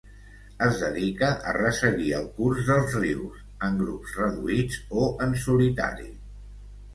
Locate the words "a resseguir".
1.51-2.07